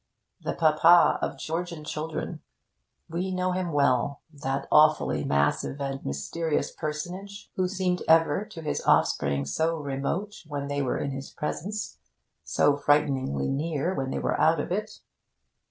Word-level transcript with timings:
The 0.41 0.55
papa 0.55 1.19
of 1.21 1.37
Georgian 1.37 1.83
children! 1.83 2.41
We 3.07 3.29
know 3.31 3.51
him 3.51 3.71
well, 3.71 4.21
that 4.33 4.67
awfully 4.71 5.23
massive 5.23 5.79
and 5.79 6.03
mysterious 6.03 6.71
personage, 6.71 7.51
who 7.55 7.67
seemed 7.67 8.01
ever 8.07 8.43
to 8.45 8.63
his 8.63 8.81
offspring 8.83 9.45
so 9.45 9.77
remote 9.77 10.37
when 10.47 10.69
they 10.69 10.81
were 10.81 10.97
in 10.97 11.11
his 11.11 11.29
presence, 11.29 11.99
so 12.43 12.75
frighteningly 12.77 13.47
near 13.47 13.93
when 13.93 14.09
they 14.09 14.17
were 14.17 14.41
out 14.41 14.59
of 14.59 14.71
it. 14.71 15.01